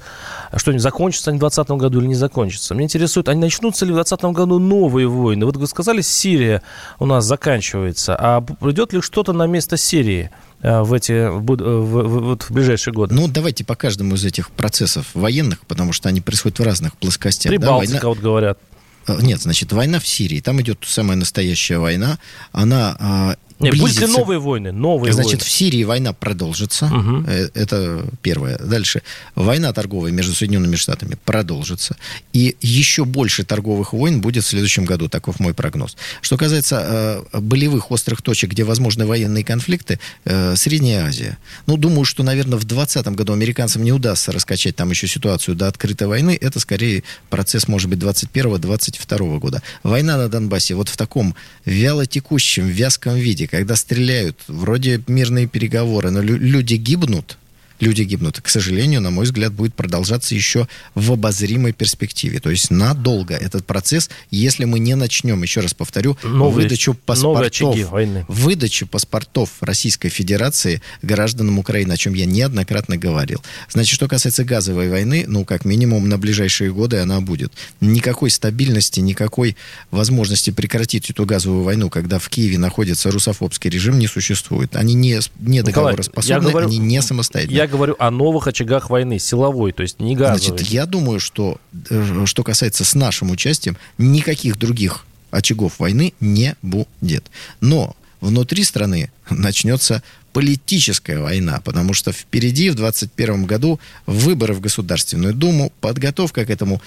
[0.52, 2.74] А что, они закончатся они в 2020 году или не закончатся?
[2.76, 5.46] Мне интересует, они начнутся ли в 2020 году новые войны?
[5.46, 6.62] Вот вы сказали, Сирия
[7.00, 10.30] у нас заканчивается, а придет ли что-то на место Сирии?
[10.62, 13.14] э, в эти в, буд- в, в- в ближайшие годы.
[13.14, 17.52] Ну, давайте по каждому из этих процессов военных, потому что они происходят в разных плоскостях.
[17.52, 18.60] да, Прибалтика, война- вот говорят.
[19.08, 20.40] Э, Нет, значит, война в Сирии.
[20.40, 22.20] Там идет самая настоящая война.
[22.52, 24.72] Она а, Не, будут ли близится- новые войны?
[24.72, 25.44] Новые Значит, войны.
[25.46, 26.92] в Сирии война продолжится.
[27.28, 28.58] Э, Это первое.
[28.58, 29.02] Дальше.
[29.36, 31.96] Война торговая между Соединенными Штатами продолжится.
[32.34, 35.08] И еще больше торговых войн будет в следующем году.
[35.10, 35.96] Таков мой прогноз.
[36.22, 41.38] Что касается э, болевых острых точек, где возможны военные конфликты, э, Средняя Азия.
[41.68, 45.68] Ну, думаю, что, наверное, в 2020 году американцам не удастся раскачать там еще ситуацию до
[45.68, 46.38] открытой войны.
[46.40, 49.62] Это скорее процесс, может быть, 21-22 года.
[49.84, 56.24] Война на Донбассе вот в таком вялотекущем, вязком виде, когда стреляют, вроде мирные переговоры, но
[56.24, 57.38] лю- люди гибнут,
[57.80, 58.40] люди гибнут.
[58.42, 62.40] К сожалению, на мой взгляд, будет продолжаться еще в обозримой перспективе.
[62.40, 67.76] То есть надолго этот процесс, если мы не начнем, еще раз повторю, Новые- выдачу паспортов,
[67.92, 68.26] войны.
[68.28, 73.44] выдачу паспортов Российской Федерации гражданам Украины, о чем я неоднократно говорил.
[73.70, 77.52] Значит, что касается газовой войны, ну, как минимум, на ближайшие годы она будет.
[77.82, 79.56] Никакой стабильности, никакой
[79.92, 84.76] возможности прекратить эту газовую войну, когда в Киеве находится русофобский режим, не существует.
[84.76, 87.56] Они не, не Николай, договороспособны, я говорю- они не самостоятельны.
[87.64, 90.58] Я говорю о новых очагах войны, силовой, то есть не газовой.
[90.58, 96.56] Значит, я думаю, что э, что касается с нашим участием, никаких других очагов войны не
[96.62, 97.24] будет.
[97.62, 105.34] Но внутри страны начнется политическая война, потому что впереди в 2021 году выборы в Государственную
[105.34, 106.82] Думу, подготовка к этому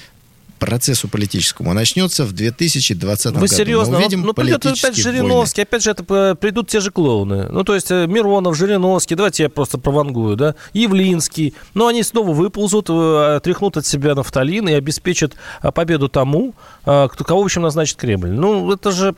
[0.58, 3.46] процессу политическому начнется в 2020 Вы году.
[3.46, 3.94] серьезно?
[3.94, 7.48] Мы увидим ну, придет опять Жириновский, опять же, это п- придут те же клоуны.
[7.50, 11.54] Ну, то есть э, Миронов, Жириновский, давайте я просто провангую, да, Явлинский.
[11.74, 17.08] Но они снова выползут, э, тряхнут от себя нафталин и обеспечат э, победу тому, э,
[17.12, 18.30] кто, кого, в общем, назначит Кремль.
[18.30, 19.14] Ну, это же,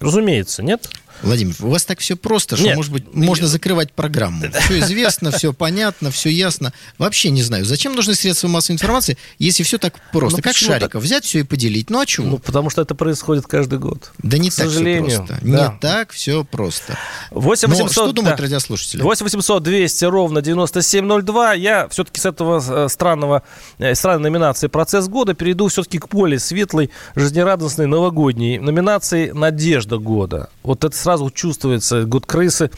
[0.00, 0.88] разумеется, нет?
[1.22, 2.76] Владимир, у вас так все просто, что, Нет.
[2.76, 4.44] может быть, можно закрывать программу.
[4.60, 6.72] Все известно, все понятно, все ясно.
[6.98, 10.38] Вообще не знаю, зачем нужны средства массовой информации, если все так просто.
[10.38, 11.02] Ну, как Шариков, так?
[11.02, 11.90] взять все и поделить.
[11.90, 12.26] Ну а чего?
[12.26, 14.12] Ну, потому что это происходит каждый год.
[14.18, 15.38] да не к так все сожалению, просто.
[15.42, 15.48] да.
[15.72, 16.96] Не так все просто.
[17.30, 18.42] 8 Но 800, что думают да.
[18.42, 19.02] радиослушатели?
[19.02, 21.54] 8 800 200 ровно 9702.
[21.54, 23.42] Я все-таки с этого э, странного,
[23.78, 30.50] э, странной номинации «Процесс года» перейду все-таки к более светлой, жизнерадостной новогодней номинации «Надежда года».
[30.62, 32.70] Вот это сразу чувствуется год крысы,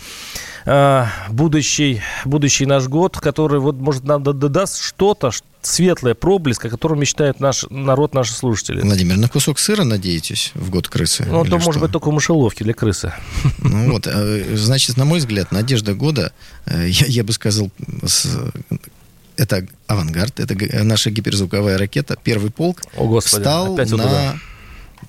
[0.64, 6.64] э, будущий, будущий наш год, который вот, может, нам да- да- даст что-то, светлое, проблеск,
[6.64, 8.82] о котором мечтает наш народ, наши слушатели.
[8.82, 11.26] Владимир, на кусок сыра надеетесь в год крысы?
[11.28, 11.66] Ну, то, что?
[11.66, 13.12] может быть, только в мышеловке для крысы.
[13.58, 16.32] Ну вот, э, значит, на мой взгляд, надежда года,
[16.66, 17.68] э, я, я бы сказал,
[19.36, 24.38] это авангард, это наша гиперзвуковая ракета, первый полк, О, Господи, встал на...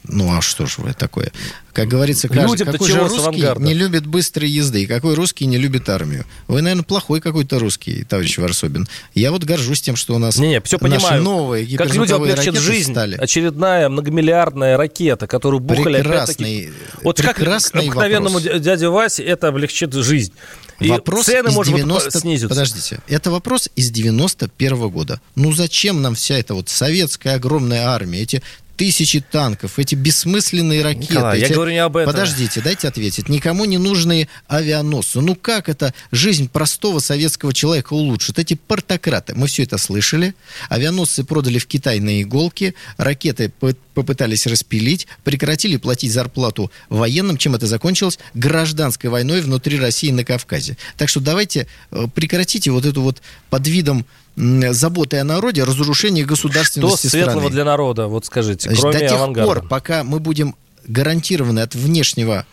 [0.04, 1.32] Ну, а что ж вы такое?
[1.74, 3.64] Как говорится, каждый, какой же русский авангарда?
[3.64, 6.26] не любит быстрой езды, и какой русский не любит армию?
[6.48, 8.88] Вы, наверное, плохой какой-то русский, товарищ Варсобин.
[9.14, 11.24] Я вот горжусь тем, что у нас Не-не, все наши понимаю.
[11.24, 12.92] новые как облегчит ракеты жизнь.
[12.92, 13.16] стали.
[13.16, 16.72] Очередная многомиллиардная ракета, которую бухали Прекрасный.
[17.04, 18.54] Вот как прекрасный обыкновенному вопрос.
[18.54, 20.34] дя- дяде Васе это облегчит жизнь.
[20.80, 22.10] И вопрос цены, из может 90...
[22.10, 22.50] быть, снизятся.
[22.50, 25.22] Подождите, это вопрос из 91 года.
[25.36, 28.42] Ну зачем нам вся эта вот советская огромная армия, эти
[28.82, 31.14] тысячи танков, эти бессмысленные ракеты.
[31.14, 32.12] Николай, я эти- говорю не об этом.
[32.12, 33.30] Подождите, дайте ответить.
[33.30, 35.22] Никому не нужные авианосцы.
[35.22, 38.40] Ну как это жизнь простого советского человека улучшит?
[38.40, 39.36] Эти портократы.
[39.36, 40.34] Мы все это слышали.
[40.68, 47.38] Авианосцы продали в Китай на иголки, ракеты по- попытались распилить, прекратили платить зарплату военным.
[47.38, 48.18] Чем это закончилось?
[48.34, 50.76] Гражданской войной внутри России на Кавказе.
[50.98, 56.24] Так что давайте э, прекратите вот эту вот под видом м, заботы о народе разрушение
[56.26, 57.50] Что государственности светлого страны.
[57.52, 59.48] для народа, вот скажите, Значит, кроме до тех авангарда?
[59.48, 60.56] пор, пока мы будем
[60.88, 62.46] гарантированы от внешнего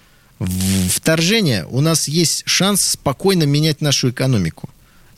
[0.88, 4.68] вторжения, у нас есть шанс спокойно менять нашу экономику.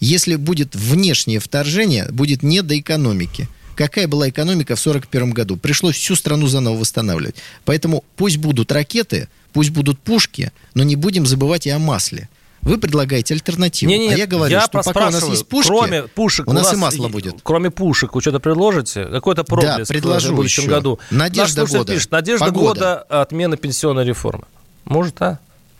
[0.00, 3.48] Если будет внешнее вторжение, будет не до экономики.
[3.76, 5.56] Какая была экономика в 1941 году?
[5.56, 7.36] Пришлось всю страну заново восстанавливать.
[7.64, 12.28] Поэтому пусть будут ракеты, пусть будут пушки, но не будем забывать и о масле.
[12.62, 13.90] Вы предлагаете альтернативу.
[13.90, 16.64] Не-не-не, а я говорю, я что пока у нас есть пушки, кроме пушек, у нас
[16.72, 17.36] и вас масло и- будет.
[17.42, 19.06] Кроме пушек, вы что-то предложите?
[19.06, 20.70] Какой-то проблеск предложу в будущем еще.
[20.70, 20.98] году.
[21.10, 21.92] Надежда Наш года.
[21.94, 22.66] Пишет, Надежда Погода.
[23.06, 24.44] года отмена пенсионной реформы.
[24.84, 25.38] Может, а?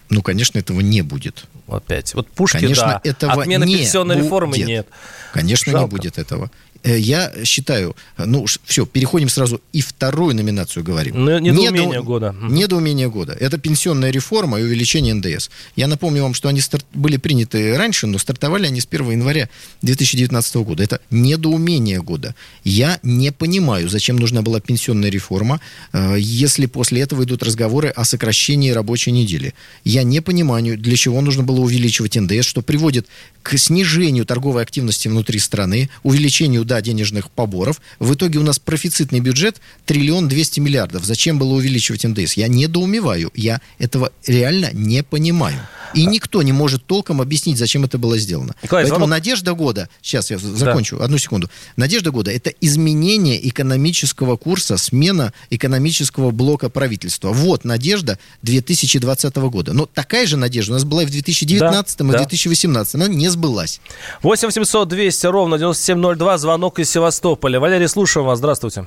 [0.09, 1.45] Ну, конечно, этого не будет.
[1.69, 2.15] Опять.
[2.15, 3.11] Вот пушки, Конечно, да.
[3.11, 4.67] этого Отмена не пенсионной реформы будет.
[4.67, 4.89] нет.
[5.33, 5.85] Конечно, Жалко.
[5.85, 6.51] не будет этого.
[6.83, 11.25] Э, Я считаю, ну, все, переходим сразу и вторую номинацию говорим.
[11.25, 12.35] Ну, недоумение Недо- года.
[12.41, 13.37] Недоумение года.
[13.39, 15.51] Это пенсионная реформа и увеличение НДС.
[15.77, 19.49] Я напомню вам, что они старт- были приняты раньше, но стартовали они с 1 января
[19.83, 20.83] 2019 года.
[20.83, 22.35] Это недоумение года.
[22.65, 25.61] Я не понимаю, зачем нужна была пенсионная реформа,
[25.93, 29.55] э, если после этого идут разговоры о сокращении рабочей недели.
[29.85, 33.07] Я не понимаю, для чего нужно было увеличивать НДС, что приводит
[33.43, 37.81] к снижению торговой активности внутри страны, увеличению, да, денежных поборов.
[37.99, 41.05] В итоге у нас профицитный бюджет триллион двести миллиардов.
[41.05, 42.35] Зачем было увеличивать НДС?
[42.35, 43.33] Я недоумеваю.
[43.35, 45.59] Я этого реально не понимаю.
[45.95, 48.55] И никто не может толком объяснить, зачем это было сделано.
[48.63, 51.51] Николай, Поэтому звонок- надежда года, сейчас я закончу, одну секунду.
[51.77, 57.31] Надежда года– это изменение экономического курса, смена экономического блока правительства.
[57.33, 59.73] Вот надежда 2020 года.
[59.73, 62.19] Но такая же надежда у нас была и в 2019 Да, и да.
[62.19, 62.95] 2018.
[62.95, 63.81] Она не сбылась.
[64.23, 67.59] 8 800 200 ровно 9702, звонок из Севастополя.
[67.59, 68.87] Валерий, слушаем вас, здравствуйте.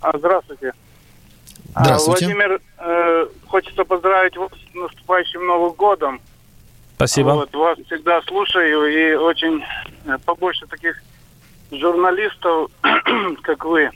[0.00, 0.72] А, здравствуйте.
[1.74, 2.26] А, Здравствуйте.
[2.26, 6.20] Владимир, э, хочется поздравить вас с наступающим Новым годом.
[6.96, 7.30] Спасибо.
[7.30, 9.62] Вот, вас всегда слушаю и очень
[10.06, 11.00] э, побольше таких
[11.70, 12.70] журналистов,
[13.42, 13.90] как вы.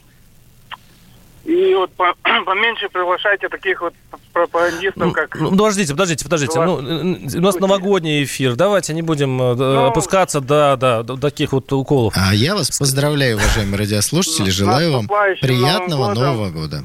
[1.71, 2.15] И вот по-
[2.47, 3.95] поменьше приглашайте таких вот
[4.33, 5.35] пропагандистов, как...
[5.39, 6.61] Ну, подождите, подождите, подождите.
[6.61, 8.55] Ну, у нас новогодний эфир.
[8.57, 12.15] Давайте не будем э, Ну, опускаться до, до, до таких вот уколов.
[12.17, 14.51] А я вас поздравляю, уважаемые радиослушатели.
[14.51, 15.09] Желаю вам
[15.41, 16.13] приятного.
[16.15, 16.85] Нового года.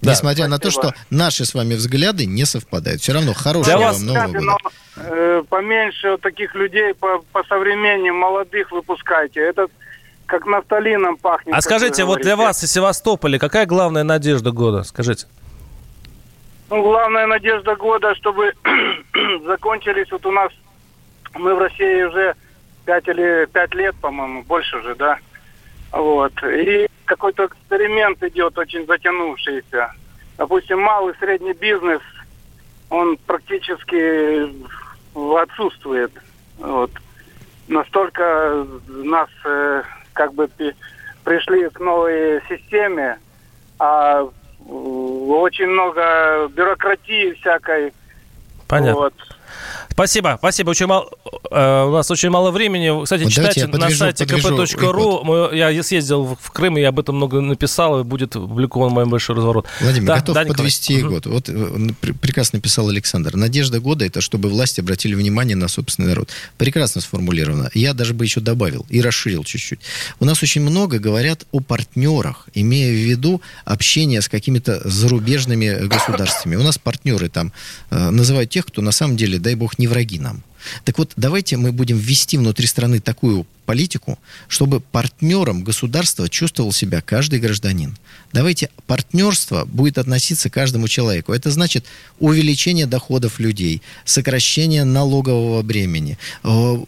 [0.00, 0.10] Да.
[0.10, 0.94] Несмотря на то, Спасибо.
[0.94, 3.00] что наши с вами взгляды не совпадают.
[3.00, 4.40] Все равно хорошего Для вас- вам Нового года.
[4.40, 4.58] но,
[5.02, 9.40] э, поменьше вот таких людей по, по современнее молодых выпускайте.
[9.40, 9.66] Это
[10.34, 11.54] как нафталином пахнет.
[11.54, 14.82] А скажите, вот для вас из Севастополя какая главная надежда года?
[14.82, 15.28] Скажите.
[16.70, 18.52] Ну, главная надежда года, чтобы
[19.46, 20.50] закончились вот у нас,
[21.34, 22.34] мы в России уже
[22.84, 25.18] пять или пять лет, по-моему, больше уже, да.
[25.92, 26.32] Вот.
[26.42, 29.92] И какой-то эксперимент идет очень затянувшийся.
[30.36, 32.02] Допустим, малый средний бизнес,
[32.90, 34.48] он практически
[35.14, 36.10] отсутствует.
[36.58, 36.90] Вот.
[37.68, 39.82] Настолько нас э,
[40.14, 40.48] как бы
[41.24, 43.18] пришли к новой системе,
[43.78, 44.26] а
[44.66, 47.92] очень много бюрократии всякой.
[48.66, 48.94] Понятно.
[48.94, 49.14] Вот.
[49.94, 50.70] Спасибо, спасибо.
[50.70, 51.08] Очень мало,
[51.52, 53.04] э, у нас очень мало времени.
[53.04, 55.56] Кстати, Вот читайте я на сайте kp.ru.
[55.56, 59.66] Я съездил в- Крым, и об этом много написал, и будет опубликован мой большой разворот.
[59.80, 60.56] Владимир, Да, готов да, Николай?
[60.56, 61.08] подвести Мгм.
[61.10, 61.26] год.
[61.26, 63.36] Вот э, пр- прекрасно писал Александр.
[63.36, 66.28] Надежда года– это чтобы власти обратили внимание на собственный народ.
[66.58, 67.70] Прекрасно сформулировано.
[67.74, 69.78] Я даже бы еще добавил и расширил чуть-чуть.
[70.18, 76.56] У нас очень много говорят о партнерах, имея в виду общение с какими-то зарубежными государствами.
[76.56, 77.52] У нас партнеры там
[77.90, 80.42] э, называют тех, кто на самом деле, дай бог, не враги нам.
[80.84, 84.18] Так вот, давайте мы будем ввести внутри страны такую политику,
[84.48, 87.96] чтобы партнером государства чувствовал себя каждый гражданин.
[88.32, 91.32] Давайте партнерство будет относиться к каждому человеку.
[91.32, 91.84] Это значит
[92.18, 96.84] увеличение доходов людей, сокращение налогового бремени, э,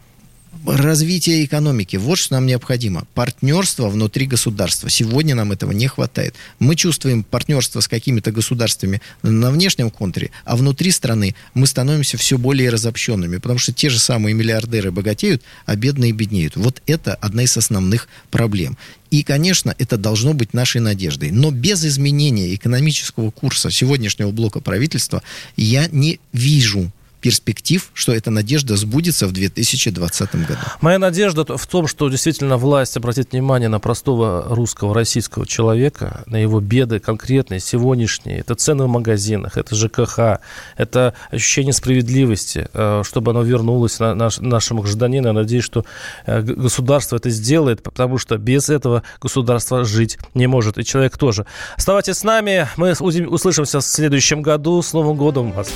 [0.65, 1.97] развитие экономики.
[1.97, 3.07] Вот что нам необходимо.
[3.15, 4.89] Партнерство внутри государства.
[4.89, 6.35] Сегодня нам этого не хватает.
[6.59, 12.39] Мы чувствуем партнерство с какими-то государствами на внешнем контуре, а внутри страны мы становимся все
[12.39, 16.57] более разобщенными, потому что те же самые миллиардеры богатеют, а бедные беднеют.
[16.57, 18.77] Вот это одна из основных проблем.
[19.11, 21.31] И, конечно, это должно быть нашей надеждой.
[21.31, 25.23] Но без изменения экономического курса сегодняшнего блока правительства
[25.57, 26.91] я не вижу
[27.27, 30.61] перспектив, что эта надежда сбудется в 2020 году.
[30.81, 36.37] Моя надежда в том, что действительно власть обратит внимание на простого русского, российского человека, на
[36.37, 38.39] его беды конкретные, сегодняшние.
[38.39, 40.41] Это цены в магазинах, это ЖКХ,
[40.77, 45.27] это ощущение справедливости, э, чтобы оно вернулось на наш, нашему гражданину.
[45.27, 45.85] Я надеюсь, что
[46.27, 51.45] э, государство это сделает, потому что без этого государство жить не может, и человек тоже.
[51.77, 54.81] Оставайтесь с нами, мы услышимся в следующем году.
[54.81, 55.73] С Новым годом вас!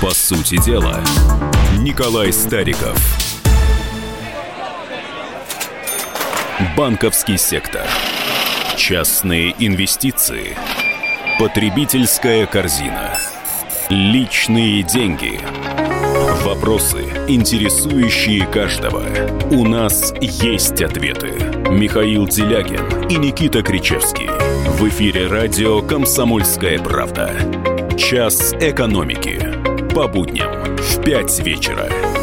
[0.00, 0.98] По сути дела,
[1.78, 2.96] Николай Стариков.
[6.74, 7.82] Банковский сектор.
[8.78, 10.56] Частные инвестиции.
[11.38, 13.14] Потребительская корзина.
[13.90, 15.38] Личные деньги.
[16.44, 19.04] Вопросы, интересующие каждого.
[19.50, 21.32] У нас есть ответы.
[21.68, 24.28] Михаил Делягин и Никита Кричевский.
[24.78, 27.34] В эфире радио «Комсомольская правда».
[27.98, 29.49] Час экономики.
[29.94, 32.19] По будням в 5 вечера.